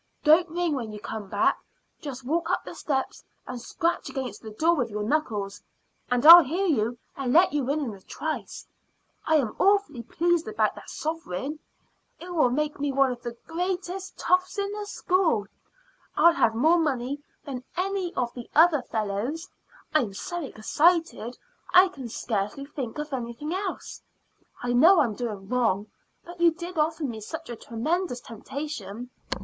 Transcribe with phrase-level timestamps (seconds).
[0.23, 1.59] Don't ring when you come back;
[1.99, 5.61] just walk up the steps and scratch against the door with your knuckles,
[6.09, 8.65] and I'll hear you and let you in in a trice.
[9.27, 11.59] I am awfully pleased about that sovereign;
[12.19, 15.45] it will make me one of the greatest toffs in the school.
[16.17, 19.49] I'll have more money than any of the other fellows.
[19.93, 21.37] I'm so excited
[21.75, 24.01] I can scarcely think of anything else.
[24.63, 25.91] I know I'm doing wrong,
[26.25, 29.11] but you did offer me such a tremendous temptation.